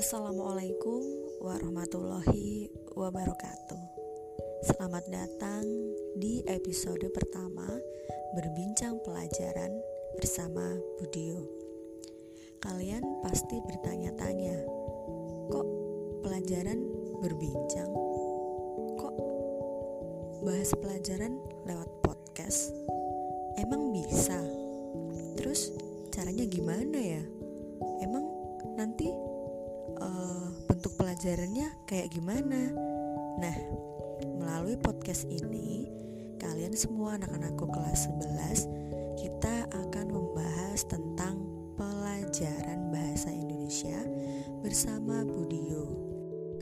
[0.00, 1.04] Assalamualaikum
[1.44, 3.84] warahmatullahi wabarakatuh.
[4.64, 5.60] Selamat datang
[6.16, 7.68] di episode pertama
[8.32, 9.68] Berbincang Pelajaran
[10.16, 11.44] bersama Budio.
[12.64, 14.64] Kalian pasti bertanya-tanya,
[15.52, 15.68] kok
[16.24, 16.80] pelajaran
[17.20, 17.92] berbincang?
[18.96, 19.14] Kok
[20.48, 21.36] bahas pelajaran
[21.68, 22.72] lewat podcast?
[23.60, 24.40] Emang bisa?
[25.36, 25.76] Terus
[26.08, 27.20] caranya gimana ya?
[28.00, 28.24] Emang
[28.80, 29.29] nanti
[30.00, 32.72] uh, bentuk pelajarannya kayak gimana?
[33.38, 33.56] Nah,
[34.40, 35.86] melalui podcast ini,
[36.40, 41.36] kalian semua anak-anakku kelas 11, kita akan membahas tentang
[41.76, 44.00] pelajaran bahasa Indonesia
[44.64, 45.88] bersama Budio.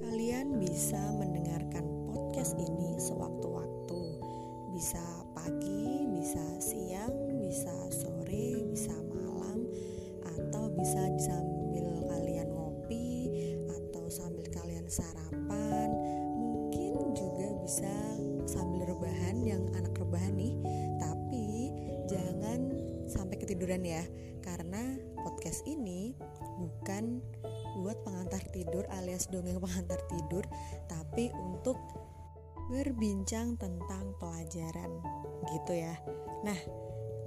[0.03, 4.01] Kalian bisa mendengarkan podcast ini sewaktu-waktu,
[4.75, 5.03] bisa
[23.69, 24.05] ketiduran ya
[24.41, 24.81] karena
[25.21, 26.17] podcast ini
[26.57, 27.21] bukan
[27.85, 30.41] buat pengantar tidur alias dongeng pengantar tidur
[30.89, 31.77] tapi untuk
[32.73, 34.89] berbincang tentang pelajaran
[35.53, 36.01] gitu ya
[36.49, 36.57] nah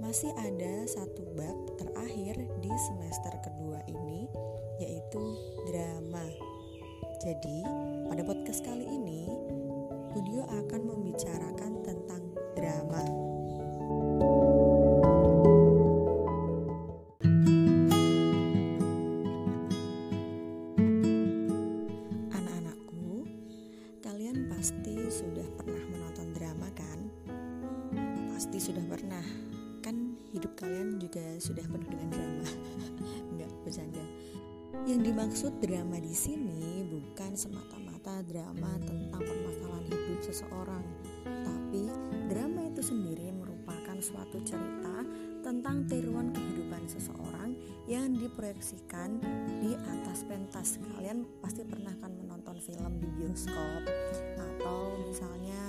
[0.02, 4.26] masih ada satu bab terakhir di semester kedua ini
[4.82, 5.22] yaitu
[5.70, 6.26] drama.
[7.22, 7.62] Jadi,
[8.10, 9.30] pada podcast kali ini
[10.10, 12.98] Budio akan membicarakan tentang drama.
[12.98, 14.61] Anak-anakku,
[31.12, 32.48] juga sudah penuh dengan drama.
[33.36, 34.04] Enggak bercanda.
[34.88, 40.80] Yang dimaksud drama di sini bukan semata-mata drama tentang permasalahan hidup seseorang,
[41.44, 41.84] tapi
[42.32, 45.04] drama itu sendiri merupakan suatu cerita
[45.44, 49.20] tentang tiruan kehidupan seseorang yang diproyeksikan
[49.60, 50.80] di atas pentas.
[50.96, 53.84] Kalian pasti pernah kan menonton film di bioskop
[54.40, 55.60] atau misalnya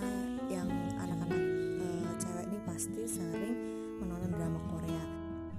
[0.48, 0.72] yang
[1.04, 1.42] anak-anak
[1.84, 3.56] e, cewek ini pasti sering
[4.00, 5.13] menonton drama Korea.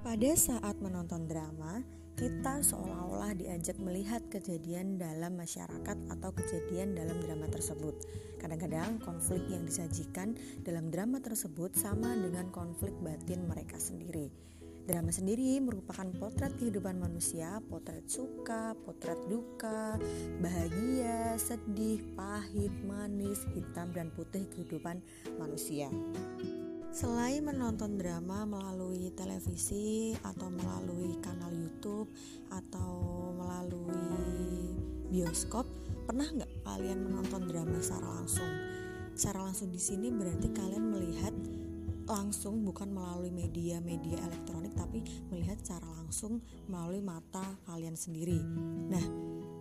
[0.04, 1.80] Pada saat menonton drama,
[2.12, 8.04] kita seolah-olah diajak melihat kejadian dalam masyarakat atau kejadian dalam drama tersebut.
[8.36, 14.28] Kadang-kadang konflik yang disajikan dalam drama tersebut sama dengan konflik batin mereka sendiri.
[14.84, 19.96] Drama sendiri merupakan potret kehidupan manusia, potret suka, potret duka,
[20.44, 25.00] bahagia, sedih, pahit, manis, hitam, dan putih kehidupan
[25.40, 25.88] manusia.
[26.94, 32.06] Selain menonton drama melalui televisi atau melalui kanal YouTube
[32.54, 34.78] atau melalui
[35.10, 35.66] bioskop,
[36.06, 38.46] pernah nggak kalian menonton drama secara langsung?
[39.10, 41.34] Secara langsung di sini berarti kalian melihat
[42.06, 45.02] langsung bukan melalui media-media elektronik tapi
[45.34, 48.38] melihat secara langsung melalui mata kalian sendiri.
[48.86, 49.02] Nah,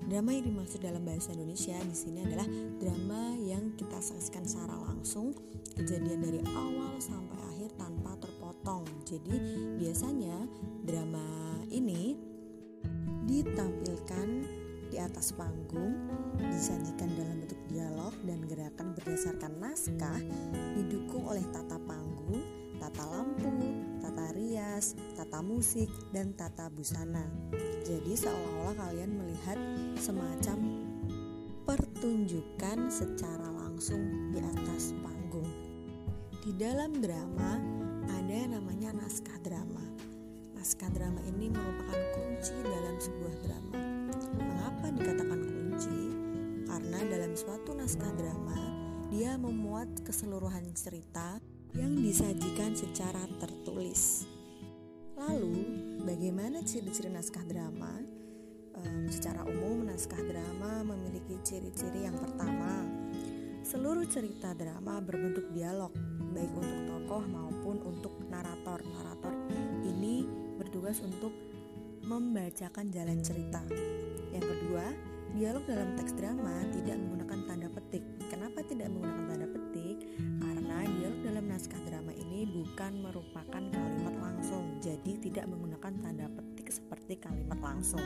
[0.03, 5.31] Drama yang dimaksud dalam bahasa Indonesia di sini adalah drama yang kita saksikan secara langsung,
[5.79, 8.83] kejadian dari awal sampai akhir tanpa terpotong.
[9.07, 9.35] Jadi,
[9.79, 10.43] biasanya
[10.83, 11.23] drama
[11.71, 12.19] ini
[13.23, 14.27] ditampilkan
[14.91, 15.95] di atas panggung,
[16.37, 20.19] disajikan dalam bentuk dialog dan gerakan berdasarkan naskah,
[20.77, 22.43] didukung oleh tata panggung,
[22.77, 23.49] tata lampu,
[24.03, 27.23] tata rias, tata musik, dan tata busana.
[27.87, 29.55] Jadi seolah-olah kalian melihat
[29.95, 30.59] semacam
[31.63, 35.47] pertunjukan secara langsung di atas panggung.
[36.43, 37.63] Di dalam drama
[38.11, 39.83] ada namanya naskah drama.
[40.59, 43.79] Naskah drama ini merupakan kunci dalam sebuah drama.
[44.35, 45.99] Mengapa dikatakan kunci?
[46.67, 48.59] Karena dalam suatu naskah drama,
[49.07, 51.39] dia memuat keseluruhan cerita
[51.73, 53.23] yang disajikan secara
[53.73, 54.29] tertulis.
[55.17, 55.65] Lalu,
[56.03, 57.95] Bagaimana ciri-ciri naskah drama?
[58.75, 62.83] Um, secara umum, naskah drama memiliki ciri-ciri yang pertama.
[63.63, 65.95] Seluruh cerita drama berbentuk dialog,
[66.35, 68.83] baik untuk tokoh maupun untuk narator.
[68.83, 69.31] Narator
[69.87, 70.27] ini
[70.59, 71.31] bertugas untuk
[72.03, 73.63] membacakan jalan cerita.
[74.35, 74.85] Yang kedua,
[75.39, 78.03] dialog dalam teks drama tidak menggunakan tanda petik.
[78.27, 79.52] Kenapa tidak menggunakan tanda?
[82.83, 88.03] Bukan merupakan kalimat langsung, jadi tidak menggunakan tanda petik seperti kalimat langsung.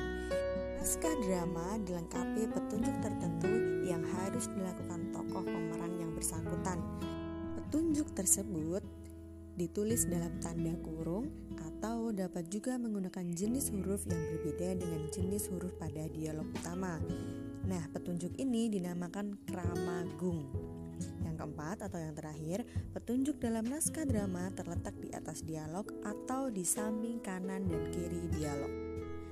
[0.77, 6.77] Naskah drama dilengkapi petunjuk tertentu yang harus dilakukan tokoh pemeran yang bersangkutan.
[7.57, 8.85] Petunjuk tersebut
[9.57, 15.73] ditulis dalam tanda kurung atau dapat juga menggunakan jenis huruf yang berbeda dengan jenis huruf
[15.81, 17.01] pada dialog utama.
[17.65, 20.76] Nah, petunjuk ini dinamakan kramagung.
[21.25, 26.65] Yang keempat atau yang terakhir, petunjuk dalam naskah drama terletak di atas dialog atau di
[26.65, 28.71] samping kanan dan kiri dialog.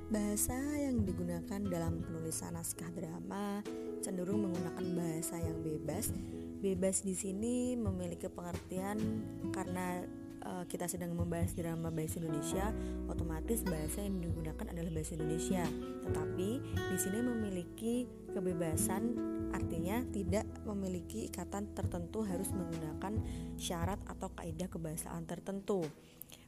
[0.06, 3.66] Bahasa yang digunakan dalam penulisan naskah drama
[4.06, 6.14] cenderung menggunakan bahasa yang bebas.
[6.62, 9.02] Bebas di sini memiliki pengertian
[9.50, 10.06] karena
[10.46, 12.70] uh, kita sedang membahas drama bahasa Indonesia,
[13.10, 15.66] otomatis bahasa yang digunakan adalah bahasa Indonesia.
[16.06, 16.50] Tetapi
[16.94, 17.96] di sini memiliki
[18.36, 19.16] kebebasan
[19.56, 23.24] artinya tidak memiliki ikatan tertentu harus menggunakan
[23.56, 25.88] syarat atau kaidah kebahasaan tertentu.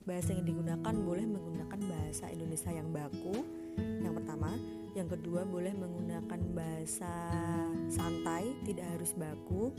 [0.04, 3.44] Bahasa yang digunakan boleh menggunakan bahasa Indonesia yang baku.
[3.80, 4.52] Yang pertama,
[4.96, 7.12] yang kedua boleh menggunakan bahasa
[7.88, 9.72] santai, tidak harus baku.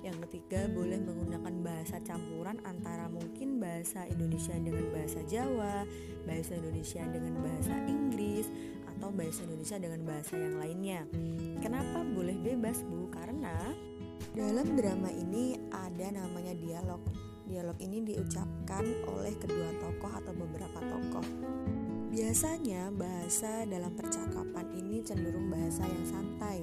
[0.00, 5.84] Yang ketiga boleh menggunakan bahasa campuran antara mungkin bahasa Indonesia dengan bahasa Jawa,
[6.24, 8.46] bahasa Indonesia dengan bahasa Inggris,
[9.00, 11.00] atau bahasa Indonesia dengan bahasa yang lainnya.
[11.64, 13.08] Kenapa boleh bebas, Bu?
[13.08, 13.72] Karena
[14.36, 17.00] dalam drama ini ada namanya dialog.
[17.48, 21.24] Dialog ini diucapkan oleh kedua tokoh atau beberapa tokoh.
[22.12, 26.60] Biasanya bahasa dalam percakapan ini cenderung bahasa yang santai,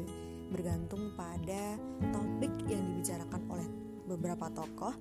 [0.54, 1.74] bergantung pada
[2.14, 3.68] topik yang dibicarakan oleh
[4.06, 4.94] beberapa tokoh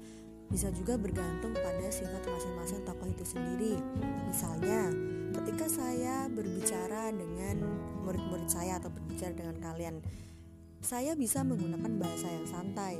[0.46, 3.74] bisa juga bergantung pada sifat masing-masing tokoh itu sendiri.
[4.30, 4.88] Misalnya,
[5.42, 7.60] ketika saya berbicara dengan
[8.02, 10.00] murid-murid saya atau berbicara dengan kalian,
[10.80, 12.96] saya bisa menggunakan bahasa yang santai.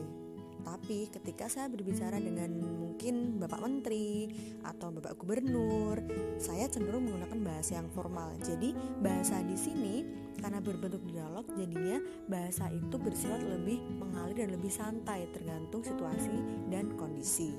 [0.67, 4.27] Tapi ketika saya berbicara dengan mungkin Bapak Menteri
[4.67, 6.03] atau Bapak Gubernur,
[6.43, 8.35] saya cenderung menggunakan bahasa yang formal.
[8.43, 10.03] Jadi, bahasa di sini
[10.43, 16.35] karena berbentuk dialog jadinya bahasa itu bersifat lebih mengalir dan lebih santai tergantung situasi
[16.67, 17.55] dan kondisi.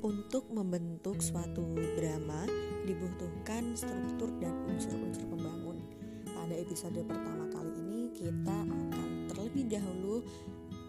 [0.00, 2.48] Untuk membentuk suatu drama
[2.88, 5.76] dibutuhkan struktur dan unsur-unsur pembangun.
[6.24, 10.24] Pada episode pertama kali ini kita akan terlebih dahulu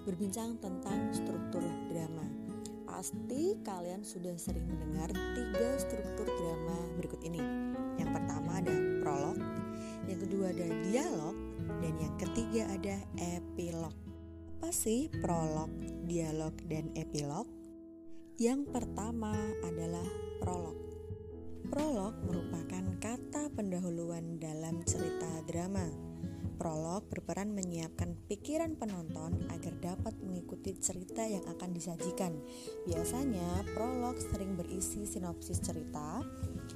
[0.08, 1.60] berbincang tentang struktur
[1.92, 2.24] drama.
[2.88, 7.44] Pasti kalian sudah sering mendengar tiga struktur drama berikut ini.
[8.00, 9.38] Yang pertama ada prolog,
[10.08, 11.36] yang kedua ada dialog,
[11.84, 13.92] dan yang ketiga ada epilog.
[14.64, 15.68] Apa sih prolog,
[16.08, 17.61] dialog, dan epilog?
[18.40, 19.34] Yang pertama
[19.66, 20.08] adalah
[20.40, 20.78] prolog.
[21.72, 25.88] Prolog merupakan kata pendahuluan dalam cerita drama.
[26.62, 32.38] Prolog berperan menyiapkan pikiran penonton agar dapat mengikuti cerita yang akan disajikan.
[32.86, 36.22] Biasanya, prolog sering berisi sinopsis cerita,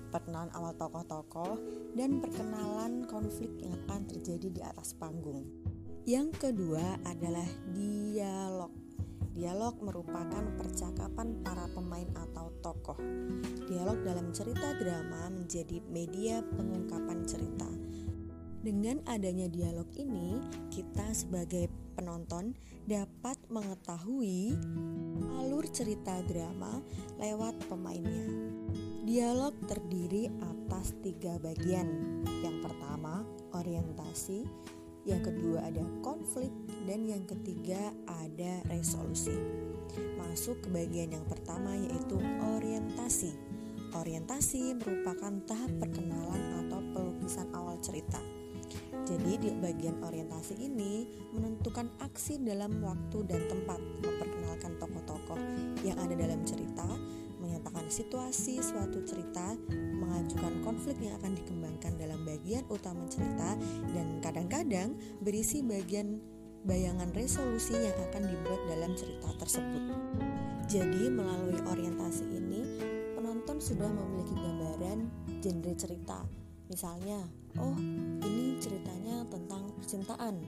[0.10, 1.62] perkenalan awal tokoh-tokoh,
[1.94, 5.46] dan perkenalan konflik yang akan terjadi di atas panggung.
[6.06, 8.85] Yang kedua adalah dialog.
[9.36, 12.96] Dialog merupakan percakapan para pemain atau tokoh.
[13.68, 17.68] Dialog dalam cerita drama menjadi media pengungkapan cerita.
[18.64, 20.40] Dengan adanya dialog ini,
[20.72, 21.68] kita sebagai
[22.00, 22.56] penonton
[22.88, 24.56] dapat mengetahui
[25.36, 26.80] alur cerita drama
[27.20, 28.32] lewat pemainnya.
[29.04, 32.24] Dialog terdiri atas tiga bagian.
[32.40, 34.48] Yang pertama, orientasi.
[35.06, 36.50] Yang kedua ada konflik
[36.90, 39.38] dan yang ketiga ada resolusi.
[40.18, 42.18] Masuk ke bagian yang pertama yaitu
[42.58, 43.38] orientasi.
[43.94, 48.20] Orientasi merupakan tahap perkenalan atau pelukisan awal cerita.
[49.06, 55.38] Jadi di bagian orientasi ini menentukan aksi dalam waktu dan tempat, memperkenalkan tokoh-tokoh
[55.86, 56.90] yang ada dalam cerita,
[57.38, 59.54] menyatakan situasi suatu cerita,
[60.16, 63.60] mengajukan konflik yang akan dikembangkan dalam bagian utama cerita,
[63.92, 66.24] dan kadang-kadang berisi bagian
[66.64, 69.84] bayangan resolusi yang akan dibuat dalam cerita tersebut.
[70.72, 72.64] Jadi, melalui orientasi ini,
[73.12, 75.00] penonton sudah memiliki gambaran
[75.44, 76.24] genre cerita.
[76.72, 77.20] Misalnya,
[77.60, 77.76] oh,
[78.24, 80.40] ini ceritanya tentang percintaan,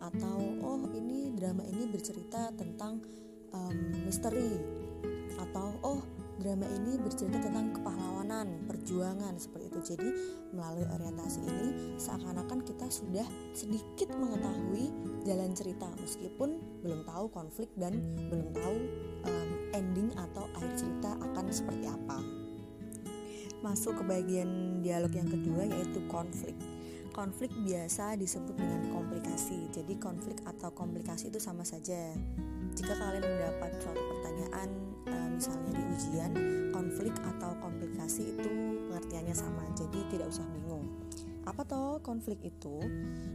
[0.00, 3.04] atau oh, ini drama ini bercerita tentang
[3.52, 3.76] um,
[4.08, 4.56] misteri,
[5.36, 6.00] atau oh,
[6.40, 9.80] drama ini bercerita tentang kepahlawanan, perjuangan seperti itu.
[9.94, 10.08] Jadi
[10.56, 11.68] melalui orientasi ini
[12.00, 14.88] seakan-akan kita sudah sedikit mengetahui
[15.28, 18.00] jalan cerita meskipun belum tahu konflik dan
[18.32, 18.76] belum tahu
[19.28, 22.18] um, ending atau akhir cerita akan seperti apa.
[23.60, 26.56] Masuk ke bagian dialog yang kedua yaitu konflik.
[27.12, 29.68] Konflik biasa disebut dengan komplikasi.
[29.68, 32.16] Jadi konflik atau komplikasi itu sama saja.
[32.72, 36.32] Jika kalian mendapat suatu pertanyaan uh, misalnya di ujian
[36.74, 38.50] konflik atau komplikasi itu
[38.90, 40.84] pengertiannya sama jadi tidak usah bingung
[41.48, 42.82] apa toh konflik itu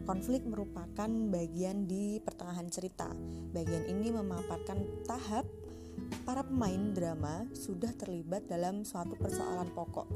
[0.05, 3.09] konflik merupakan bagian di pertengahan cerita
[3.49, 5.49] bagian ini memaparkan tahap
[6.23, 10.07] para pemain drama sudah terlibat dalam suatu persoalan pokok.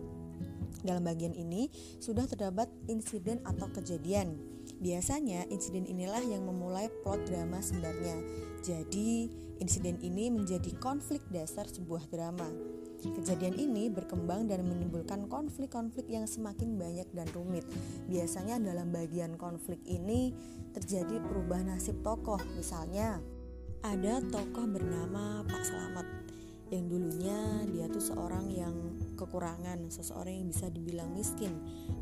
[0.80, 1.68] Dalam bagian ini
[2.00, 4.38] sudah terdapat insiden atau kejadian.
[4.80, 8.16] Biasanya insiden inilah yang memulai plot drama sebenarnya.
[8.64, 9.28] Jadi,
[9.60, 12.48] insiden ini menjadi konflik dasar sebuah drama.
[13.00, 17.64] Kejadian ini berkembang dan menimbulkan konflik-konflik yang semakin banyak dan rumit.
[18.12, 20.36] Biasanya dalam bagian konflik ini
[20.76, 22.40] terjadi perubahan nasib tokoh.
[22.60, 23.20] Misalnya,
[23.84, 26.08] ada tokoh bernama Pak Selamat
[26.70, 28.76] yang dulunya dia tuh seorang yang
[29.18, 31.56] kekurangan, seseorang yang bisa dibilang miskin.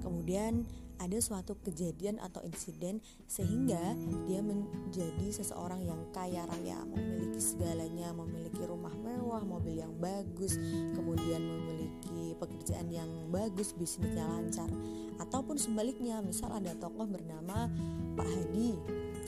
[0.03, 0.67] Kemudian
[0.97, 2.99] ada suatu kejadian atau insiden
[3.29, 10.57] sehingga dia menjadi seseorang yang kaya raya, memiliki segalanya, memiliki rumah mewah, mobil yang bagus,
[10.97, 14.69] kemudian memiliki pekerjaan yang bagus, bisnisnya lancar.
[15.17, 17.69] Ataupun sebaliknya, misal ada tokoh bernama
[18.17, 18.77] Pak Hadi,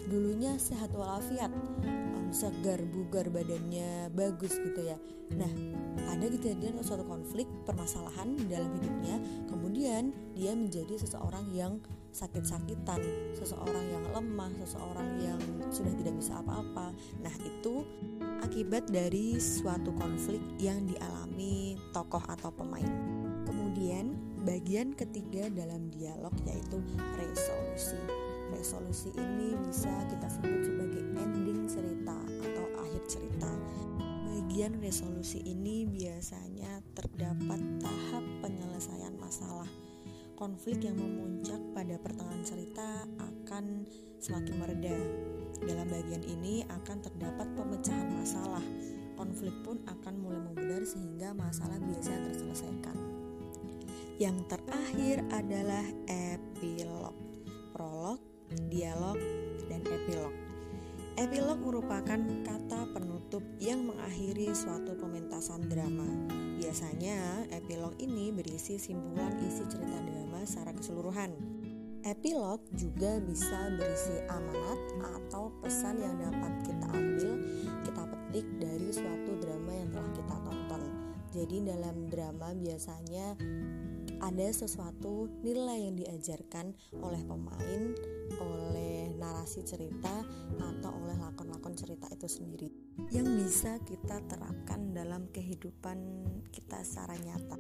[0.10, 1.54] dulunya sehat walafiat,
[2.32, 4.98] segar, bugar badannya bagus gitu ya.
[5.36, 5.50] Nah,
[6.10, 11.78] ada kejadian atau suatu konflik, permasalahan dalam hidupnya, kemudian dia menjadi seseorang yang
[12.10, 13.02] sakit-sakitan,
[13.38, 16.90] seseorang yang lemah, seseorang yang sudah tidak bisa apa-apa.
[17.22, 17.86] Nah, itu
[18.42, 22.90] akibat dari suatu konflik yang dialami tokoh atau pemain.
[23.46, 26.82] Kemudian, bagian ketiga dalam dialog yaitu
[27.20, 28.29] resolusi.
[28.54, 33.52] Resolusi ini bisa kita sebut sebagai ending cerita atau akhir cerita.
[34.30, 39.70] Bagian resolusi ini biasanya terdapat tahap penyelesaian masalah
[40.40, 43.84] konflik yang memuncak pada pertengahan cerita akan
[44.24, 44.96] semakin mereda.
[45.60, 48.64] Dalam bagian ini akan terdapat pemecahan masalah.
[49.20, 52.96] Konflik pun akan mulai memudar sehingga masalah biasanya terselesaikan.
[54.16, 57.16] Yang terakhir adalah epilog,
[57.76, 58.24] prolog,
[58.70, 59.18] dialog,
[59.70, 60.34] dan epilog.
[61.20, 66.08] Epilog merupakan kata penutup yang mengakhiri suatu pementasan drama.
[66.56, 71.32] Biasanya, epilog ini berisi simpulan isi cerita drama secara keseluruhan.
[72.08, 77.34] Epilog juga bisa berisi amanat atau pesan yang dapat kita ambil,
[77.84, 80.82] kita petik dari suatu drama yang telah kita tonton.
[81.36, 83.36] Jadi dalam drama biasanya
[84.20, 87.82] ada sesuatu nilai yang diajarkan oleh pemain,
[88.40, 90.24] oleh narasi cerita
[90.60, 92.70] atau oleh lakon-lakon cerita itu sendiri
[93.12, 95.98] yang bisa kita terapkan dalam kehidupan
[96.52, 97.58] kita secara nyata.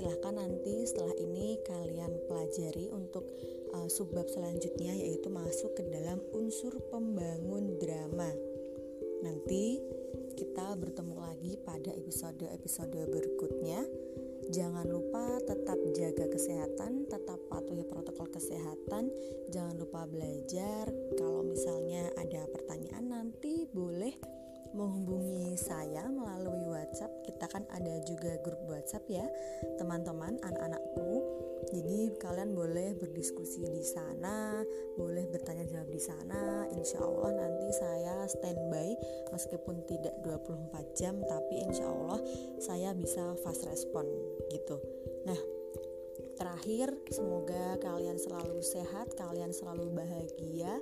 [0.00, 3.20] Silahkan nanti setelah ini kalian pelajari untuk
[3.76, 8.32] uh, subbab selanjutnya yaitu masuk ke dalam unsur pembangun drama.
[9.20, 9.76] Nanti
[10.40, 13.84] kita bertemu lagi pada episode-episode berikutnya.
[14.48, 19.12] Jangan lupa tetap jaga kesehatan, tetap patuhi protokol kesehatan.
[19.52, 20.88] Jangan lupa belajar.
[21.20, 24.16] Kalau misalnya ada pertanyaan nanti boleh
[24.72, 27.09] menghubungi saya melalui WhatsApp.
[27.30, 29.22] Kita kan ada juga grup WhatsApp ya,
[29.78, 31.22] teman-teman, anak-anakku.
[31.70, 34.66] Jadi kalian boleh berdiskusi di sana,
[34.98, 36.66] boleh bertanya jawab di sana.
[36.74, 38.98] Insya Allah nanti saya standby
[39.30, 42.18] meskipun tidak 24 jam, tapi insya Allah
[42.58, 44.08] saya bisa fast respon
[44.50, 44.82] gitu.
[45.28, 45.38] Nah,
[46.40, 50.80] terakhir semoga kalian selalu sehat, kalian selalu bahagia,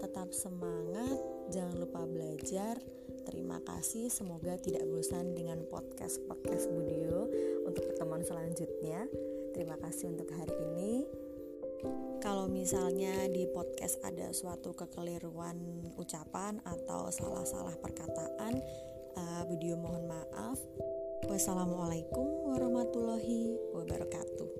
[0.00, 1.18] tetap semangat,
[1.50, 2.78] jangan lupa belajar.
[3.22, 7.30] Terima kasih, semoga tidak bosan dengan podcast-podcast Budio
[7.66, 9.06] untuk pertemuan selanjutnya.
[9.54, 11.06] Terima kasih untuk hari ini.
[12.22, 15.58] Kalau misalnya di podcast ada suatu kekeliruan
[15.98, 18.62] ucapan atau salah-salah perkataan,
[19.18, 20.58] uh, Budio mohon maaf.
[21.26, 24.50] Wassalamualaikum warahmatullahi wabarakatuh.